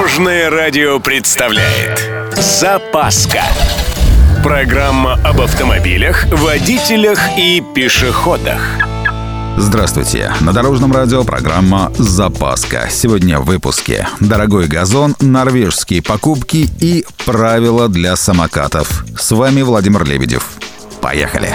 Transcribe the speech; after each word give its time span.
Дорожное 0.00 0.48
радио 0.48 0.98
представляет 0.98 2.10
Запаска 2.34 3.42
Программа 4.42 5.20
об 5.22 5.42
автомобилях, 5.42 6.24
водителях 6.32 7.18
и 7.36 7.62
пешеходах 7.74 8.62
Здравствуйте! 9.58 10.32
На 10.40 10.54
Дорожном 10.54 10.92
радио 10.92 11.22
программа 11.22 11.92
«Запаска». 11.98 12.88
Сегодня 12.90 13.40
в 13.40 13.44
выпуске 13.44 14.08
«Дорогой 14.20 14.68
газон», 14.68 15.16
«Норвежские 15.20 16.02
покупки» 16.02 16.70
и 16.80 17.04
«Правила 17.26 17.90
для 17.90 18.16
самокатов». 18.16 19.04
С 19.18 19.32
вами 19.32 19.60
Владимир 19.60 20.04
Лебедев. 20.04 20.48
Поехали! 21.02 21.52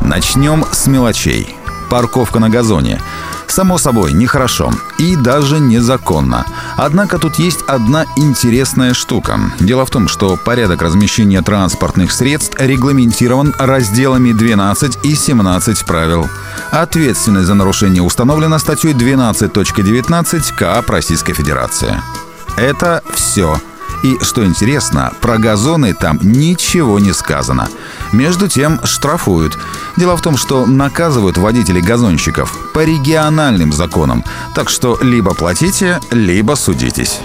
Начнем 0.00 0.64
с 0.72 0.88
мелочей. 0.88 1.46
Парковка 1.88 2.40
на 2.40 2.50
газоне– 2.50 2.98
Само 3.52 3.76
собой, 3.76 4.14
нехорошо 4.14 4.72
и 4.96 5.14
даже 5.14 5.60
незаконно. 5.60 6.46
Однако 6.78 7.18
тут 7.18 7.38
есть 7.38 7.60
одна 7.68 8.06
интересная 8.16 8.94
штука. 8.94 9.38
Дело 9.60 9.84
в 9.84 9.90
том, 9.90 10.08
что 10.08 10.38
порядок 10.42 10.80
размещения 10.80 11.42
транспортных 11.42 12.12
средств 12.12 12.58
регламентирован 12.58 13.54
разделами 13.58 14.32
12 14.32 15.04
и 15.04 15.14
17 15.14 15.84
правил. 15.84 16.30
Ответственность 16.70 17.46
за 17.46 17.52
нарушение 17.52 18.02
установлена 18.02 18.58
статьей 18.58 18.94
12.19 18.94 20.56
КАП 20.56 20.88
Российской 20.88 21.34
Федерации. 21.34 22.00
Это 22.56 23.02
все. 23.12 23.60
И, 24.02 24.18
что 24.22 24.46
интересно, 24.46 25.12
про 25.20 25.36
газоны 25.36 25.92
там 25.92 26.18
ничего 26.22 26.98
не 26.98 27.12
сказано. 27.12 27.68
Между 28.12 28.48
тем, 28.48 28.80
штрафуют. 28.84 29.58
Дело 29.96 30.16
в 30.16 30.22
том, 30.22 30.36
что 30.36 30.66
наказывают 30.66 31.38
водителей 31.38 31.82
газонщиков 31.82 32.72
по 32.72 32.84
региональным 32.84 33.72
законам. 33.72 34.24
Так 34.54 34.70
что 34.70 34.98
либо 35.02 35.34
платите, 35.34 36.00
либо 36.10 36.54
судитесь. 36.54 37.20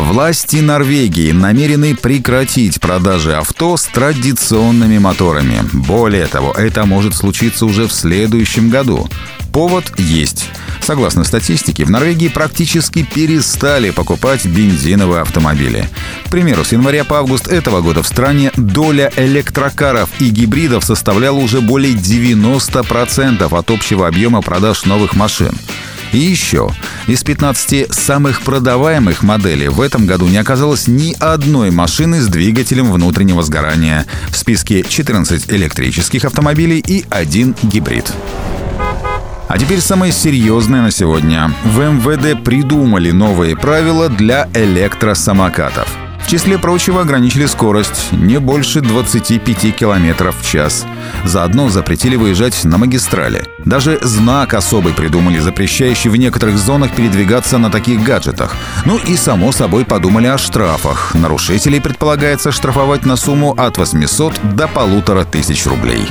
Власти 0.00 0.58
Норвегии 0.58 1.32
намерены 1.32 1.96
прекратить 1.96 2.80
продажи 2.80 3.34
авто 3.34 3.76
с 3.76 3.84
традиционными 3.84 4.98
моторами. 4.98 5.64
Более 5.72 6.26
того, 6.26 6.52
это 6.52 6.86
может 6.86 7.14
случиться 7.14 7.66
уже 7.66 7.88
в 7.88 7.92
следующем 7.92 8.70
году. 8.70 9.08
Повод 9.52 9.92
есть. 9.98 10.50
Согласно 10.80 11.24
статистике, 11.24 11.84
в 11.84 11.90
Норвегии 11.90 12.28
практически 12.28 13.02
перестали 13.02 13.90
покупать 13.90 14.46
бензиновые 14.46 15.22
автомобили. 15.22 15.88
К 16.26 16.30
примеру, 16.30 16.64
с 16.64 16.70
января 16.70 17.02
по 17.02 17.18
август 17.18 17.48
этого 17.48 17.80
года 17.80 18.04
в 18.04 18.06
стране 18.06 18.52
доля 18.56 19.10
электрокаров 19.16 20.10
и 20.20 20.28
гибридов 20.28 20.84
составляла 20.84 21.38
уже 21.38 21.60
более 21.60 21.94
90% 21.94 23.58
от 23.58 23.70
общего 23.70 24.06
объема 24.06 24.42
продаж 24.42 24.84
новых 24.84 25.16
машин. 25.16 25.54
И 26.12 26.18
еще, 26.18 26.70
из 27.06 27.22
15 27.22 27.92
самых 27.94 28.42
продаваемых 28.42 29.22
моделей 29.22 29.68
в 29.68 29.80
этом 29.80 30.06
году 30.06 30.26
не 30.26 30.38
оказалось 30.38 30.88
ни 30.88 31.14
одной 31.18 31.70
машины 31.70 32.20
с 32.20 32.28
двигателем 32.28 32.90
внутреннего 32.90 33.42
сгорания. 33.42 34.06
В 34.28 34.36
списке 34.36 34.84
14 34.88 35.52
электрических 35.52 36.24
автомобилей 36.24 36.82
и 36.86 37.04
один 37.10 37.54
гибрид. 37.62 38.12
А 39.48 39.58
теперь 39.58 39.80
самое 39.80 40.12
серьезное 40.12 40.82
на 40.82 40.90
сегодня. 40.90 41.52
В 41.64 41.80
МВД 41.80 42.42
придумали 42.42 43.10
новые 43.10 43.56
правила 43.56 44.08
для 44.08 44.48
электросамокатов. 44.54 46.07
В 46.28 46.30
числе 46.30 46.58
прочего 46.58 47.00
ограничили 47.00 47.46
скорость 47.46 48.12
не 48.12 48.38
больше 48.38 48.82
25 48.82 49.74
км 49.74 50.30
в 50.30 50.44
час. 50.44 50.84
Заодно 51.24 51.70
запретили 51.70 52.16
выезжать 52.16 52.64
на 52.64 52.76
магистрали. 52.76 53.46
Даже 53.64 53.98
знак 54.02 54.52
особый 54.52 54.92
придумали, 54.92 55.38
запрещающий 55.38 56.10
в 56.10 56.16
некоторых 56.16 56.58
зонах 56.58 56.94
передвигаться 56.94 57.56
на 57.56 57.70
таких 57.70 58.02
гаджетах. 58.02 58.54
Ну 58.84 58.98
и, 58.98 59.16
само 59.16 59.52
собой, 59.52 59.86
подумали 59.86 60.26
о 60.26 60.36
штрафах. 60.36 61.14
Нарушителей 61.14 61.80
предполагается 61.80 62.52
штрафовать 62.52 63.06
на 63.06 63.16
сумму 63.16 63.54
от 63.56 63.78
800 63.78 64.34
до 64.54 64.68
полутора 64.68 65.24
тысяч 65.24 65.64
рублей. 65.64 66.10